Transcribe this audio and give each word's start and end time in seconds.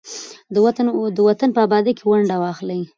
د 1.17 1.19
وطن 1.29 1.49
په 1.55 1.59
ابادۍ 1.65 1.93
کې 1.97 2.05
ونډه 2.09 2.35
واخلئ. 2.43 2.81